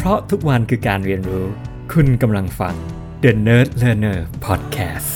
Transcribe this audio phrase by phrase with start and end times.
[0.00, 1.46] เพราะทุกวันคือการเรียนรู้
[1.92, 2.74] คุณกำลังฟัง
[3.22, 5.12] The Nerd Learner Podcast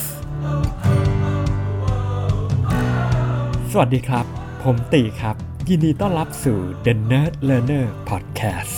[3.71, 4.25] สวัสดีครับ
[4.63, 5.35] ผมตีครับ
[5.69, 8.75] ยินดีต้อนรับสู่ The Nerd Learner Podcast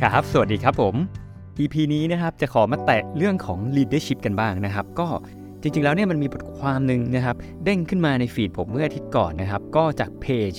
[0.00, 0.94] ครับ สวัสดีครับผม
[1.58, 5.08] EP นี้นะครับจะขอมาแตะเรื่องของ leadership กันบ้างนะครับ ก็
[5.62, 10.54] จริงๆ แล้วเนี่ยมันมีบทความหนึ่งนะครับ เด้งขึ้นมาในฟีดผมเมื่ออาทิตย์ก่อนนะครับ ก็จากเพจ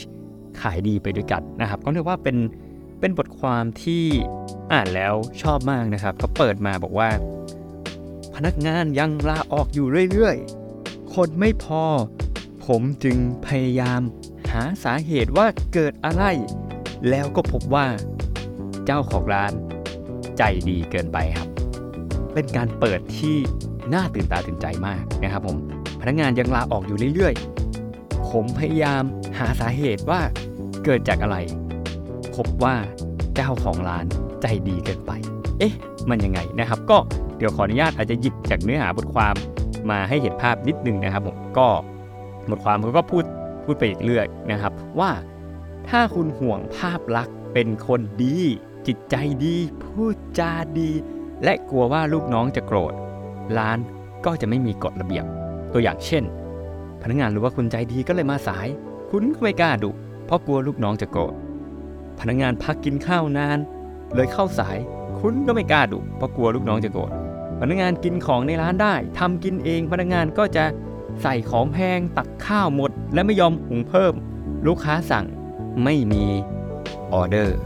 [0.61, 2.37] ขายดีไปด้วยกันนะครับ ก็เรียกว่าเป็น
[2.99, 4.03] เป็นบทความที่
[4.73, 7.09] อ่านแล้วชอบมากนะครับเขาเปิดมาบอกว่า
[8.35, 11.83] พนักงานยังลาออกอยู่เรื่อยๆ คนไม่พอ
[12.65, 14.01] ผมจึงพยายาม
[14.51, 16.23] หาสาเหตุว่าเกิดอะไร
[17.09, 17.87] แล้วก็พบว่า
[18.85, 19.53] เจ้าของร้าน
[20.37, 21.47] ใจดีเกินไปครับ
[22.33, 23.37] เป็นการเปิดที่
[23.93, 25.57] น่าตื่นตาตื่นใจมากนะครับผม
[26.01, 29.03] พนักงานยังลาออกอยู่เรื่อยๆ ผมพยายาม
[29.39, 30.21] หาสาเหตุว่า
[30.89, 31.37] เกิดจากอะไร
[32.35, 32.75] พบว่า
[33.35, 34.05] เจ้าของร้าน
[34.41, 35.11] ใจดีเกินไป
[35.59, 35.73] เอ๊ะ
[36.09, 36.97] มันยังไงนะครับ ก็
[37.37, 39.35] เดี๋ยวขออนุญาตอาจจะหยิบจากเนื้อหาบทความ
[39.89, 41.67] มาให้เห็นภาพนิดนึงนะครับผมก็
[42.49, 43.23] บทความเขาก็พูด
[43.65, 45.11] พูดไปอีกเรื่อยนะครับ ว่า
[45.89, 48.37] ถ้าคุณห่วงภาพลักษณ์เป็นคนดี
[48.87, 50.89] จิตใจดี พูดจาดี
[51.43, 52.93] และกลัวว่าลูกน้องจะโกรธ
[53.57, 53.77] ร้าน
[54.25, 55.25] ก็จะไม่มีกฎระเบียบ
[55.73, 56.23] ตัวอย่างเช่น
[57.01, 58.67] พนักงานรู้ว่าคุณใจดีก็เลยมาสาย
[59.09, 59.91] คุณก็ไม่กล้าดุ
[60.27, 61.33] เพราะกลัวลูกน้องจะโกรธ
[62.19, 63.59] พนักงานพักกินข้าวนาน
[64.15, 64.77] เลยเข้าสาย
[65.19, 67.11] คุณก็ไม่กล้าดุเพราะกลัวลูกน้องจะโกรธ
[67.59, 70.65] พนักงานกินของในร้านได้ทำกินเองพนักงานก็จะ
[71.21, 74.13] ใส่ของแพงตักข้าวหมด และไม่ยอมหุงเพิ่ม
[74.67, 75.25] ลูกค้าสั่ง
[75.83, 76.23] ไม่มี
[77.13, 77.57] ออเดอร์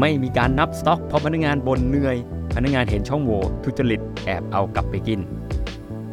[0.00, 2.16] ไม่มีการนับสต็อกเพราะพนักงานบนเหนื่อย
[2.54, 5.20] พนักงานเห็นช่องโหว่ทุจริตแอบเอากลับไปกิน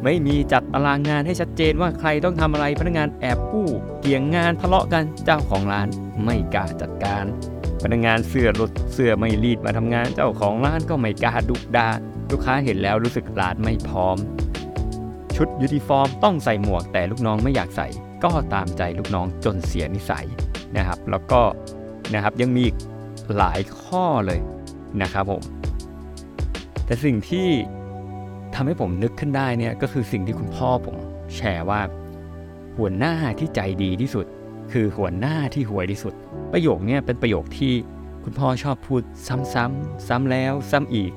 [0.08, 3.68] ไม่มีจัดตารางงานให้ชัดเจนว่าใครต้องทำอะไรพนักงานแอบกู้
[4.00, 5.88] เกี่ยงงานทะเลาะกันเจ้าของร้าน
[6.24, 7.24] ไม่กล้าจัดการ
[7.82, 11.88] พนักงานเสื้อหลุดเสื้อไม่รีดมาทำงานเจ้าของร้านก็ไม่กล้าดุดา
[12.30, 14.16] ลูกค้าเห็นแล้วรู้สึกร้านไม่พร้อม
[15.36, 17.88] ชุดยูนิฟอร์มต้องใส่หมวกแต่ลูกน้องไม่อยากใส่
[18.24, 20.26] ก็ตามใจลูกน้องจนเสียนิสัย
[20.76, 21.42] นะครับ แล้วก็
[22.14, 22.64] นะครับยังมี
[23.36, 24.40] หลายข้อเลย
[25.02, 25.42] นะครับผม
[26.84, 27.48] แต่สิ่งที่
[28.56, 30.96] ทำให้ผมนึกขึ้นได้เนี่ยก็คือสิ่งที่คุณพ่อผม
[31.36, 31.80] แชร์ว่า
[32.78, 34.26] หัวหน้าที่ใจดีที่สุด
[34.72, 36.14] คือหัวหน้าที่ห่วยที่สุด
[36.52, 37.72] ประโยคเนี่ยเป็นประโยคที่
[38.24, 41.12] คุณพ่อชอบพูดซ้ำๆซ้ำแล้วซ้ำอีก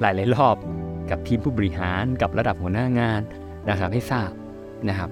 [0.00, 0.56] หลายๆรอบ
[1.10, 3.20] กับทีมผู้บริหารกับระดับหัวหน้างาน
[3.68, 4.30] นะครับให้ทราบ
[4.88, 5.10] นะครับ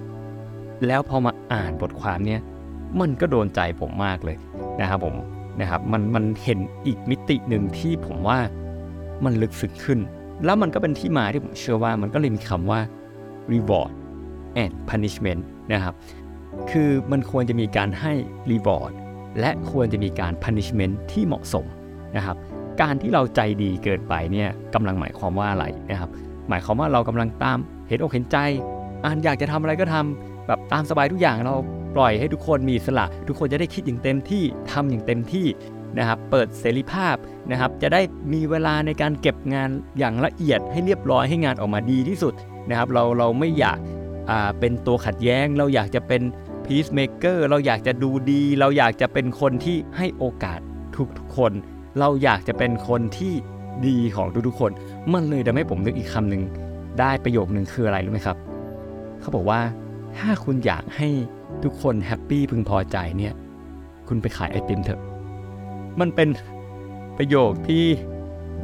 [0.87, 2.41] แล้วพอมาอ่านบทความเนี่ย
[2.99, 4.37] มันก็โดนใจผมมากเลย
[4.81, 5.15] นะครับผม
[5.59, 8.39] นะครับมันมันเห็นอีกมิติหนึ่งที่ผมว่า
[9.23, 9.99] มันลึกซึ้งขึ้น
[10.45, 12.79] แล้วมันก็เป็นที่มาที่ผมเชื่อว่ามันก็เลยมีคำว่า
[13.51, 13.91] reward
[14.63, 15.41] and punishment
[15.71, 15.95] นะครับ
[16.71, 18.13] คือมันควรจะมีการให้
[18.51, 18.91] reward
[19.39, 21.65] และควรจะมีการ punishment ที่เหมาะสม
[22.17, 22.37] นะครับ
[22.81, 26.09] การที่เราใจดีเกินไปเนี่ยกำลังหมายความว่าอะไรนะครับ
[26.49, 28.37] หมายความว่าเรากำลังตามเห็นอกเห็นใจ
[29.05, 31.55] อ่านอยากจะทำอะไรก็ทำแบบตามสบายทุกอย่างเรา
[31.95, 35.45] ปล่อยให้ทุกคนมีสละ ทุกคนจะได้คิดอย่างเต็มที่ทำอย่างเต็มที่
[35.97, 37.15] นะครับเปิดเสรีภาพ
[37.51, 38.01] นะครับจะได้
[38.33, 42.33] มีเวลาในการเก็บงานอย่างละเอียดให้เรียบร้อยให้งานออกมาดีที่สุด
[42.69, 43.79] นะครับเราเราไม่อยาก
[44.59, 46.21] เป็นตัวขัดแย้ง เราอยากจะเป็น
[46.65, 50.59] peacemaker เราอยากจะดูดี เราอยากจะเป็นคนที่ให้โอกาส
[51.17, 51.51] ทุกๆคน
[51.99, 53.33] เราอยากจะเป็นคนที่
[53.87, 54.71] ดีของทุกๆคน
[55.13, 56.43] มันเลยทำให้ผมนึกอีกคำหนึ่ง
[56.99, 58.37] ได้ประโยคหนึ่งคืออะไรรู้ไหมครับ
[59.21, 59.61] เขาบอกว่า
[60.17, 61.09] ถ้าคุณอยากให้
[61.63, 63.33] ทุกคนแฮปปี้พึงพอใจเนี่ย
[64.07, 65.01] คุณไปขายไอติมเถอะ
[65.99, 66.29] มันเป็น
[67.17, 67.83] ประโยคที่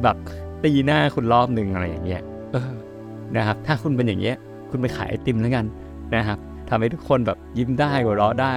[0.02, 0.16] แบบ
[0.64, 2.22] ตีหน้าคุณรอบหนึ่งอะไรอย่างเงี้ย
[2.52, 2.72] เออ
[3.36, 4.36] นะครับ ถ้าคุณเป็นอย่างเงี้ย
[4.70, 5.64] คุณไปขายไอติมแล้วกัน
[6.14, 8.54] นะครับทำให้ทุกคนแบบยิ้มได้หัวเราะได้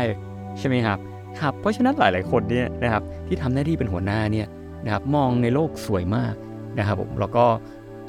[0.59, 0.97] ใช่ไหมครับ
[1.39, 4.47] ครับเพราะฉะนั้นหลาย ๆ คนเนี่ยนะครับที่ทำหน้าที่เป็นหัวหน้าเนี่ย
[4.85, 6.33] นะครับมองในโลกสวยมาก
[6.77, 7.45] นะครับผมแล้วก็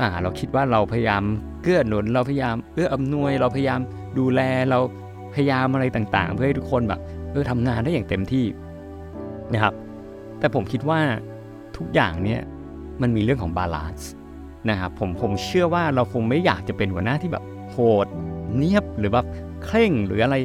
[0.00, 1.22] อ่าเราคิดว่าเราพยายาม
[1.62, 3.80] เกื้อหนุน เราพยายามเอื้ออำนวย เราพยายาม
[4.18, 4.40] ดูแล
[4.70, 4.78] เรา
[5.34, 7.00] พยายามอะไรต่าง ๆ เพื่อให้ทุกคนแบบ
[7.32, 8.44] เออทำงานได้อย่างเต็มที่
[9.53, 9.74] นะครับ
[10.42, 11.00] แต่ผมคิดว่า
[11.77, 12.41] ทุกอย่างเนี่ย
[13.03, 14.10] มันมีเรื่องของ balance
[14.71, 18.06] นะครับผมผมเชื่อว่าเราคงไม่อยากจะเป็นหัวหน้าที่แบบโหด
[18.56, 19.27] เนียบหรือแบบ
[19.65, 20.36] เคร่งหรืออะไร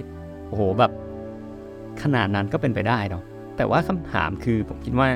[0.48, 0.92] โอ้โหแบบ
[2.02, 3.24] ขนาดนั้นก็เป็นไปได้เนาะ
[3.58, 5.08] แต่ว่าคำถามคือผมคิดว่า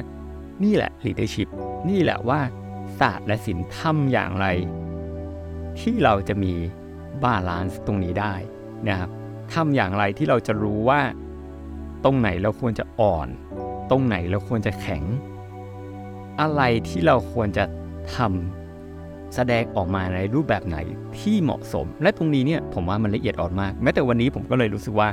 [0.63, 1.47] นี่แหละ leadership
[1.89, 2.39] นี่แหละว่า
[2.99, 4.47] ศาสตร์และศิลป์ทำอย่างไร
[5.79, 6.53] ที่เราจะมี
[7.23, 8.33] balance ตรงนี้ได้
[8.89, 9.09] นะครับ
[9.53, 11.01] ทำอย่างไรที่เราจะรู้ว่า
[12.03, 13.27] ตรงไหนเราควรจะอ่อน
[13.91, 15.03] ตรงไหนเราควรจะแข็ง
[16.41, 17.63] อะไรที่เราควรจะ
[18.15, 20.77] ทำแสดงออกมาในรูปแบบไหน
[21.19, 25.09] ที่เหมาะสม และตรงนี้เนี่ยผมว่ามันละเอียดอ่อนมาก แม้แต่วันนี้ผมก็เลยรู้สึกว่า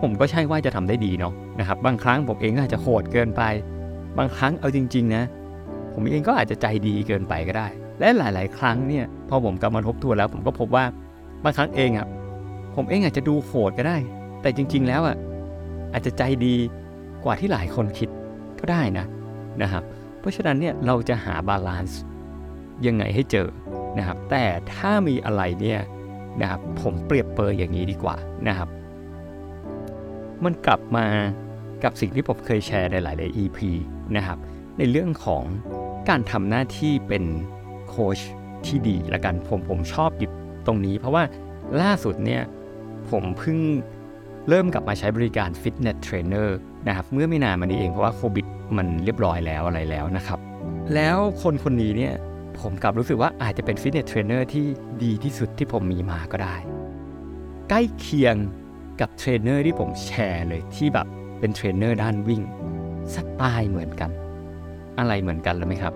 [0.00, 3.42] ผมก็ใช่ว่าจะทำได้ดีเนาะนะครับ บางครั้งผมเองก็อาจจะโหดเกินไป
[4.18, 5.24] บางครั้งเอาจริง ๆ นะ
[5.94, 7.68] ผมเองก็อาจจะใจดีเกินไปก็ได้
[7.98, 10.84] และหลาย ๆ ครั้งเนี่ยพอผมกลับมาทบทวนแล้ว ผมก็พบว่า
[11.44, 12.06] บางครั้งเองอะ
[12.76, 13.96] ผมเองอาจจะดูโหดก็ได้
[14.42, 15.16] แต่จริง ๆ แล้วอะ
[15.92, 16.54] อาจจะใจดี
[17.24, 18.08] กว่าที่หลายคนคิด
[18.60, 19.06] ก็ได้นะ
[19.62, 19.84] นะครับ
[20.20, 22.00] เพราะฉะนั้นเนี่ยเราจะหาบาลานซ์
[22.86, 23.48] ยังไงให้เจอ
[23.98, 24.44] นะครับ แต่
[24.74, 25.80] ถ้ามีอะไรเนี่ย
[26.40, 28.16] นะครับผมเปรียบเปรยอย่างนี้ดีกว่า
[28.48, 28.68] นะครับ
[30.44, 31.06] มันกลับมา
[31.84, 33.58] กับสิ่งที่ผมเคยแชร์ในหลายๆ EP
[34.16, 34.38] นะครับ
[34.78, 35.42] ในเรื่องของ
[36.08, 37.24] การทำหน้าที่เป็น
[37.88, 38.18] โค้ช
[38.66, 40.32] ที่ดีละกันผมผมชอบหยิบ
[40.66, 41.22] ตรงนี้ เพราะว่า
[41.80, 42.42] ล่าสุดเนี่ย
[43.10, 43.58] ผมเพิ่ง
[44.48, 48.46] เริ่มกลับมาใช้บริการ fitness trainer นะครับเมื่อไม่นานมานี้เองเพราะว่าโควิด
[48.76, 50.38] มันเรียบร้อยแล้วอะไรแล้วนะครับ
[50.94, 52.14] แล้วคนคนนี้เนี่ย
[52.60, 54.64] ผมกลับรู้สึกว่าอาจจะเป็น fitness trainer ที่
[55.02, 56.56] ดีที่สุดที่ผมมีมาก็ได้
[57.68, 58.36] ใกล้เคียง
[59.00, 61.06] กับเทรนเนอร์ที่ผมแชร์เลยที่แบบ
[61.40, 62.42] เป็นเทรนเนอร์ด้านวิ่ง
[63.14, 64.10] สไตล์เหมือนกัน
[64.98, 65.94] อะไรเหมือนกันเลยไหมครับ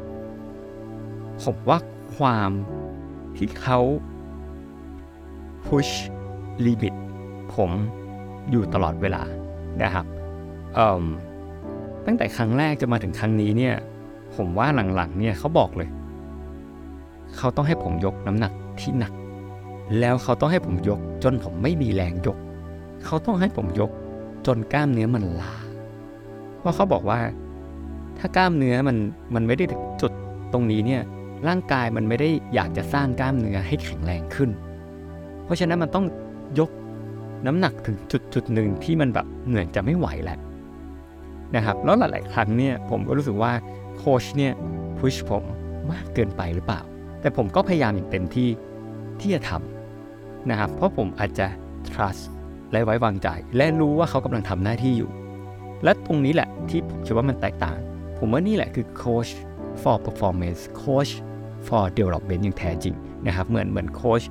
[1.43, 1.79] ผมว่า
[2.17, 2.51] ความ
[3.37, 3.79] ที่เขา
[5.67, 5.93] push
[6.65, 6.95] limit
[7.55, 7.71] ผม
[8.51, 9.23] อยู่ตลอดเวลา
[9.83, 10.05] นะครับ
[12.07, 13.75] ตั้งแต่ครั้งแรกจะมาถึงครั้งนี้เนี่ย
[14.37, 15.89] ผมว่าหลังๆเนี่ยเขาบอกเลย
[17.37, 19.13] เขาต้องให้ผมยกน้ำหนักที่หนัก
[20.01, 22.39] แล้วเขาต้องให้ผมยกจนผมไม่มีแรงยก
[23.05, 23.91] เขาต้องให้ผมยก
[24.47, 25.55] จนกล้ามเนื้อมันลา
[26.59, 27.21] เพราะเขาบอกว่า
[28.19, 28.97] ถ้ากล้ามเนื้อมัน
[29.35, 30.13] มันไม่ได้ถึงจุด
[30.53, 31.03] ตรงนี้เนี่ย
[31.49, 34.51] ร่างกายมันไม่ได้อยากจะสร้างกล้ามเนื้อให้แข็งแรงขึ้น
[35.45, 36.07] เพราะฉะนั้นมันต้อง
[36.59, 36.71] ยก
[37.47, 40.39] น้ำหนักถึงจุดจุดหนึ่งที่มันแบบเหนื่อยจะไม่ไหวแล้ว
[41.57, 43.53] นะครับแล้วหลาย ๆ ครั้งเนี่ยผมก็รู้สึกว่า
[43.97, 44.53] โค้ชเนี่ย
[44.99, 45.45] พุชผม
[45.93, 46.81] มากเกินไปหรือเปล่า
[47.21, 48.49] แต่ผมก็พยายามอย่างเต็มที่
[49.21, 51.47] ที่จะทำนะครับ เพราะผมอาจจะ
[51.89, 52.23] trust
[52.73, 55.11] และไว้วางใจ และรู้ว่าเขากำลังทำหน้าที่อยู่
[55.85, 57.79] และตรงนี้แหละที่ผมคิดว่ามันแตกต่าง
[58.19, 59.31] ผมว่านี่แหละคือ coach
[59.83, 61.13] for performance coach
[61.67, 62.95] for development อย่างแท้จริง
[63.27, 64.23] นะครับเหมือนเหมือนโค้ช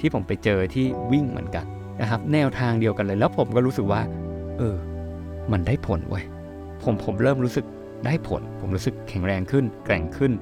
[0.00, 1.66] ที่ผมไปเจอที่วิ่งเหมือนกัน
[2.00, 4.00] นะครับ แนวทางเดียวกันเลย แล้วผมก็รู้สึกว่า
[4.58, 4.76] เออ
[5.52, 6.24] มันได้ผลเว้ย
[6.82, 7.64] ผมผมเริ่มรู้สึก
[8.04, 10.32] ได้ผล ผมรู้สึกแข็งแรงขึ้น แกร่งขึ้น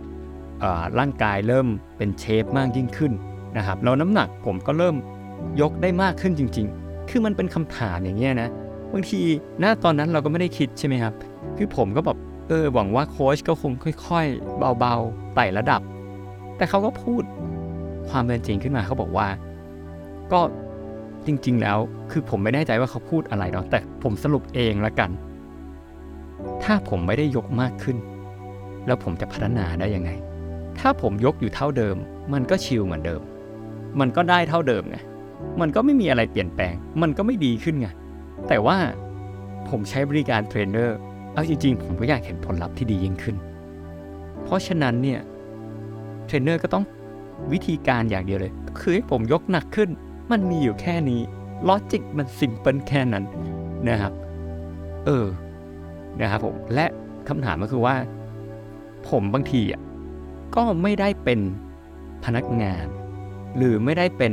[0.98, 3.12] ร่างกายเริ่มเป็นเชฟมากยิ่งขึ้น
[3.56, 4.96] นะครับแล้วน้ำหนักผมก็เริ่ม
[5.60, 8.48] ยกได้มากขึ้นจริง ๆ คือมันเป็นคำถามอย่างเงี้ยนะ
[8.92, 9.20] บางที
[9.60, 11.14] หน้าตอนนั้นเราก็ไม่ได้คิดใช่ไหมครับ
[11.56, 12.18] คือผมก็แบบ
[12.48, 13.72] เออหวังว่าโค้ชก็คง
[14.06, 15.80] ค่อย ๆ เบาๆไต่ระดับ
[16.56, 17.22] แต่เขาก็พูด
[18.08, 19.28] ความเป็นจริงขึ้นมาเขาบอกว่า
[20.32, 20.40] ก็
[21.26, 21.78] จริง ๆ แล้ว
[22.10, 25.10] คือผมไม่แน่ใจว่าเขาพูดอะไรเนาะแต่ผมสรุปเองละกัน
[26.70, 27.96] ถ้าผมไม่ได้ยกมากขึ้น
[28.86, 30.10] แล้วผมจะพัฒนาได้ยังไง
[30.78, 31.96] ถ้าผมยกอยู่เท่าเดิม
[32.32, 33.20] มันก็ชิลเหมือนเดิม
[34.00, 34.96] มันก็ได้เท่าเดิมไง
[35.60, 37.88] มันก็ไม่มีอะไรเปลี่ยนแปลง มันก็ไม่ดีขึ้นไง
[38.48, 38.78] แต่ว่า
[39.68, 40.96] ผมใช้บริการเทรนเนอร์
[41.32, 43.36] เอาจริงๆ ผมก็อยากเห็นผลลัพธ์ที่ดียิ่งขึ้น
[44.44, 45.20] เพราะฉะนั้นเนี่ย
[46.26, 46.84] เทรนเนอร์ก็ต้อง
[47.52, 49.90] วิธีการอย่างเดียวเลย คือให้ผมยกหนักขึ้น
[50.30, 51.20] มันมีอยู่แค่นี้
[51.68, 53.24] logic มัน simple แค่นั้น
[53.88, 54.12] นะครับ
[55.06, 55.26] เออ
[56.20, 56.86] นะครับผมและ
[57.28, 57.96] คำถามก็คือว่า
[59.08, 59.82] ผมบางทีอะ
[60.56, 61.40] ก็ไม่ได้เป็น
[62.24, 62.86] พนักงาน
[63.56, 64.32] หรือไม่ได้เป็น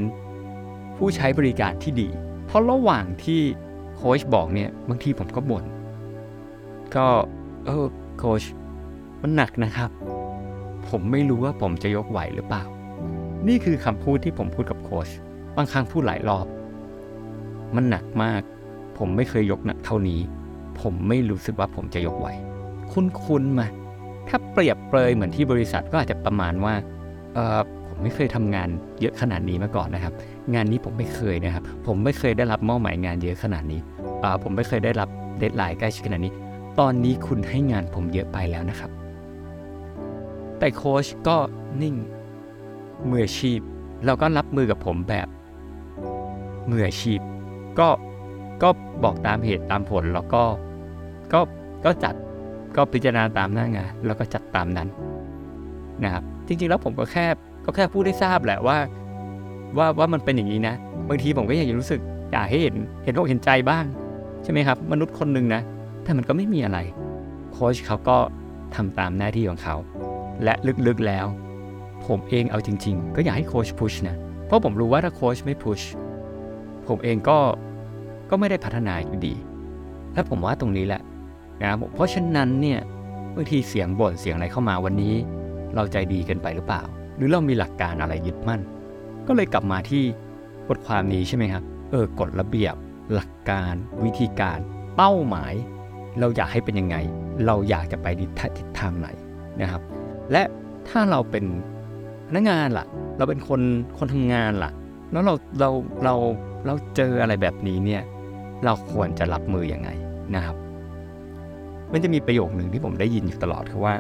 [0.98, 2.10] ผู้ใช้บริการที่ดี
[2.46, 3.42] เพราะระหว่างที่
[3.96, 5.64] โค้ชบอกเนี่ยบางทีผมก็บ่น
[6.96, 7.06] ก็
[7.66, 7.86] เออ
[8.18, 8.44] โค้ช
[9.22, 9.90] มันหนักนะครับ
[10.90, 12.64] ผมไม่รู้ว่าผมจะยกไหวหรือเปล่า
[13.48, 15.10] นี่คือคำพูดที่ผมพูดกับโค้ช
[15.56, 16.48] บางครั้งพูดหลายรอบ
[17.76, 18.42] มันหนักมาก
[18.98, 20.20] ผมไม่เคยยกหนักเท่านี้
[20.82, 22.28] ผมไม่รู้สึกว่าผมจะยกไหว
[22.92, 23.68] คุ้นๆมา
[24.28, 26.74] ถ้าเปรียบเปรยเหมือนที่บริษัทก็อาจจะประมาณว่า
[27.34, 28.70] เออผมไม่เคยทำงาน
[29.02, 30.14] เยอะขนาดนี้มาก่อนนะครับ
[30.54, 33.80] งานนี้ผมไม่เคยนะครับ ผมไม่เคยได้รับมอบหมายงานเยอะขนาดนี้
[34.24, 36.34] อ่าผมไม่เคยได้รับเดทไลน์ใกล้ชิดขนาดนี้
[36.80, 38.92] ตอนนี้คุณให้งานผมเยอะไปแล้วนะครับ
[40.60, 41.38] แต่โค้ชก็
[41.82, 41.96] นิ่ง
[43.10, 43.60] มืออาชีพ
[44.06, 45.28] แล้วก็รับมือกับผมแบบ
[46.70, 47.20] มืออาชีพ
[47.80, 47.90] ก็
[48.64, 48.70] ก็
[49.04, 50.44] บอกตามเหตุตามผลแล้วก็
[51.34, 51.40] ก็
[51.86, 52.16] ก็จัด
[52.76, 54.88] ก็พิจารณาตามหน้างาน แล้วก็จัดตามนั้น
[56.04, 57.26] นะครับจริงๆแล้วผมก็แค่
[57.66, 58.78] ก็แค่พูดให้ทราบแหละว่า
[59.78, 60.76] ว่าว่ามันเป็นอย่างนี้นะ
[61.10, 62.00] บางทีผมก็อยากจะรู้สึก
[62.32, 63.86] อยากให้เห็นเห็นอกเห็นใจบ้าง
[64.44, 65.62] ใช่ไหมครับ มนุษย์คนหนึ่งนะ
[66.04, 66.80] แต่มันก็ไม่มีอะไร
[67.52, 68.18] โค้ชเขาก็
[68.76, 69.76] ทำตามหน้าที่ของเขา
[70.44, 70.54] และ
[70.88, 71.26] ลึกๆแล้ว
[72.08, 74.16] ผมเองเอาจริง ๆ ก็อยากให้โค้ชพุชนะ
[74.46, 75.82] เพราะผมรู้ว่าถ้าโค้ชไม่พุช
[76.88, 77.38] ผมเองก็
[78.30, 79.34] ก็ไม่ได้พัฒนาอยู่ดี
[80.14, 81.02] และผมว่าตรงนี้แหละ
[81.62, 82.80] นะครับเพราะฉะนั้นเนี่ย
[83.36, 85.16] บางทีเสียงบ่นเสียงอะไรเข้ามาวันนี้
[85.76, 86.82] เราใจดีเกินไปหรือเปล่า
[87.18, 88.62] หรือเรามีหลักการอะไรยึดมั่น
[89.28, 90.04] ก็เลยกลับมาที่
[90.68, 92.76] บทความนี้ใช่ไหมครับเออกฎระเบียบ
[93.14, 94.60] หลักการ วิธีการ
[94.96, 95.54] เป้าหมาย
[96.20, 96.96] เราอยากให้เป็นยังไง
[97.46, 99.08] เราอยากจะไปทิศทางไหน
[99.62, 99.82] นะครับ
[100.32, 100.44] และ
[100.88, 101.46] ถ้าเราเป็น
[102.28, 102.86] พนักงานล่ะ
[103.18, 103.62] เราเป็นคน
[103.98, 104.72] คนทำงานล่ะ
[105.12, 105.70] แล้วเราเรา
[106.04, 106.16] เรา
[106.66, 108.04] เราเจออะไรแบบนี้เนี่ย
[108.66, 109.90] เราควรจะรับมืออยังไง
[110.36, 110.56] นะครับ
[111.92, 113.96] มันจะมีประโยคหนึ่งที่ผมได้ยินอยู่ตลอดคือว่า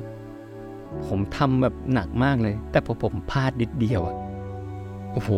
[1.07, 4.15] ผมทำแบบหนักมากเลย แต่พอผมพลาดนิดเดียวอะ
[5.13, 5.31] โอ้โห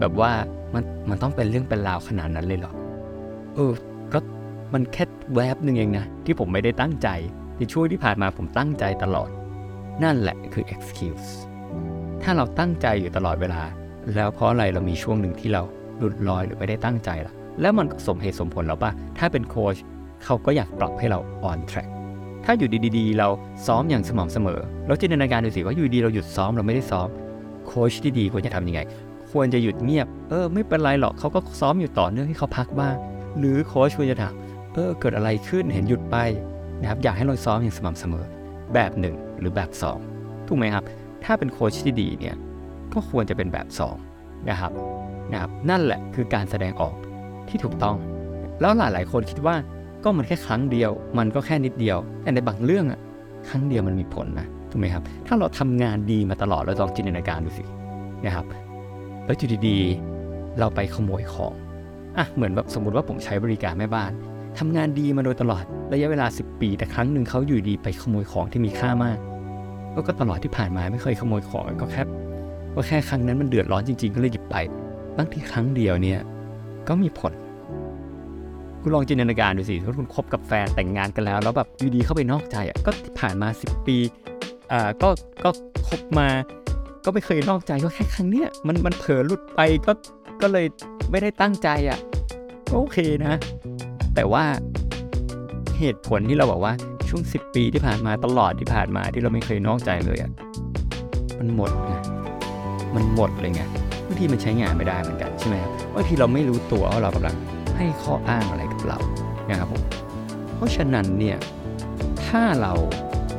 [0.00, 0.30] แบบว่า
[0.74, 2.72] มันมันต้องเป็นเรื่องเป็นราวขนาดนั้นเลยเหรอ
[3.54, 3.72] เออ
[4.12, 4.18] ก็
[4.72, 7.08] มันแค่แวบหนึ่งเองนะ ที่ผมไม่ได้ตั้งใจ
[7.58, 9.30] ในช่วงที่ผ่านมาผมตั้งใจตลอด
[10.04, 11.28] นั่นแหละคือ excuse
[12.22, 13.62] ถ้าเราตั้งใจอยู่ตลอดเวลา
[14.14, 15.62] แล้วเพราะอะไรเรามีช่วงหนึ่งที่เรา
[15.98, 19.76] หลุดลอยหรือไม่ได้ตั้งใจล่ะ แล้วมันก็สมเหตุสมผลแล้วป่ะ ถ้าเป็นโค้ช
[20.24, 21.18] เขาก็อยากปรับให้เรา
[21.50, 21.88] on track
[22.44, 23.28] ถ้าอยู่ดีๆ เรา
[23.66, 27.08] ซ้อมอย่างสม่ำเสมอแล้วจินตนาการดูสิว่าอยู่ดีเราหยุดซ้อมเราไม่ได้ซ้อม
[27.66, 28.80] โค้ชที่ดีควรจะทำยังไง
[29.32, 32.96] ควรจะหยุดเงียบ เออ ไม่เป็นไรหรอกเขาก็ซ้อมอยู่ต่อเนื่องให้เขาพักบ้าง
[33.38, 34.34] หรือโค้ชควรจะถาม
[34.74, 36.16] เออ เกิดอะไรขึ้นเห็นหยุดไป
[36.80, 38.24] นะครับ อยากให้เราซ้อมอย่างสม่ำเสมอ
[38.74, 39.98] แบบหนึ่งหรือแบบสอง
[40.48, 40.84] ถูกไหมครับ
[41.24, 42.36] ถ้าเป็นโค้ชที่ดีเนี่ย
[42.92, 43.96] ก็ควรจะเป็นแบบสอง
[44.48, 44.72] นะครับ
[45.32, 46.94] นะครับ นั่นแหละคือการแสดงออก
[47.48, 47.96] ที่ถูกต้อง
[48.60, 49.56] แล้วหลายๆ คนคิดว่า
[50.04, 53.00] ก็มันแค่ครั้งเดียว มันก็แค่นิดเดียว แต่ในบางเรื่องอะ
[53.48, 57.64] ครั้งเดียวมันมีผลนะถูกไหมครับ ถ้าเราทำงานดีมาตลอดเราลองจินตนาการดูสิ
[58.24, 58.46] นะครับ
[59.24, 61.54] แล้วอยู่ดีๆเราไปขโมยของ
[62.16, 64.12] อะเหมือนแบบสมมติว่าผมใช้บริการแม่บ้าน
[64.58, 69.18] ทำงานดีมาโดยตลอดระยะเวลา 10 ปี แต่ครั้งหนึ่งเขาอยู่ดีไปขโมยของที่มีค่ามาก
[70.06, 72.02] ก็ตลอดที่ผ่านมาไม่เคยขโมยของก็แค่
[72.74, 74.56] ก็แค่ครั้งนั้นมันเดือดร้อนจริง ๆ ก็เลยหยิบไป
[75.16, 76.20] บางทีครั้งเดียวเนี่ย
[76.88, 77.32] ก็มีผล
[78.82, 83.96] คุณลองจินตนาการดูสิถ้าคุณคบกับแฟนแต่งงานกันแล้ว แล้วแบบอยู่ดีเข้าไปนอกใจอะก็ผ่านมา 10 ปี
[84.72, 85.08] อ่าก็
[85.44, 85.50] ก็
[85.88, 86.28] คบมา
[87.04, 89.92] ก็ไม่เคยนอกใจก็แค่ครั้งเนี้ยมันมันเผลอหลุดไปก็
[90.42, 90.66] ก็เลย
[91.10, 91.98] ไม่ได้ตั้งใจอะ
[92.70, 93.34] ก็โอเคนะ
[94.14, 94.44] แต่ว่า
[95.78, 96.72] เหตุผลที่เราบอกว่า
[97.08, 100.30] ช่วง 10 ปีที่ผ่านมาตลอดที่ผ่านมาที่เราไม่เคยนอกใจเลยอะ
[101.38, 101.92] มันหมดไง
[102.94, 103.62] มันหมดเลยไง
[104.06, 107.36] บางทีมันใช้งานไม่ได้เหมือนกันใช่ไหมครับบางทีเราไม่รู้ตัวว่าเรากำลัง
[107.76, 108.98] ให้ข้ออ้างอะไร เรา
[109.50, 109.82] นะครับผม
[110.54, 111.36] เพราะฉะนั้นเนี่ย
[112.26, 112.74] ถ้าเรา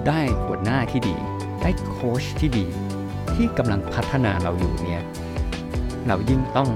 [0.07, 1.15] ได้หัวหน้าที่ดี
[1.62, 2.65] ได้โค้ชที่ดี
[3.36, 5.03] ที่กำลังพัฒนาเราอยู่เนี่ย
[6.07, 6.69] เรายิ่งต้อง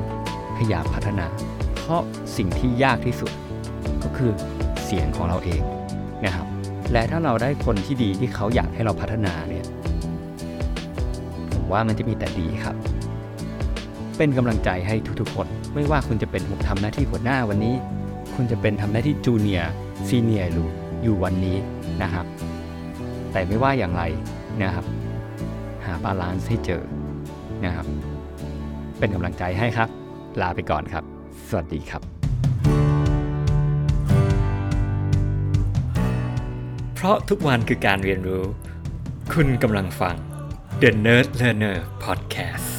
[0.58, 1.26] พยายามพัฒนา
[1.76, 2.02] เพราะ
[2.38, 3.32] สิ่งที่ยากที่สุด
[4.04, 4.32] ก็คือ
[4.84, 5.62] เสียงของเราเอง
[6.26, 6.48] นะครับ
[6.92, 9.66] และถ้าเราได้คนที่ดีที่เขาอยากให้เราพัฒนาเนี่ย
[11.54, 12.76] ผมว่ามันจะมีแต่ดีครับ
[14.18, 17.76] เป็นกำลังใจให้ทุกๆคน ไม่ว่าคุณจะเป็นทำหน้าที่หัวหน้าวันนี้
[18.36, 20.70] คุณจะเป็นทำหน้าที่ junior senior หรือ
[21.04, 21.58] อยู่วันนี้
[22.02, 22.26] นะครับ
[23.32, 24.04] แต่ไม่ว่าอย่างไร
[24.64, 24.86] นะครับ
[25.86, 26.84] หา balance ให้เจอ
[27.66, 27.88] นะครับ
[29.00, 29.90] เป็นกำลังใจให้ครับ
[30.42, 31.04] ลาไปก่อนครับ
[31.50, 32.02] สวัสดีครับ
[36.94, 38.44] เพราะทุกวันคือการเรียนรู้
[39.34, 40.16] คุณกำลังฟัง
[40.82, 42.75] The Nerd Learner Podcast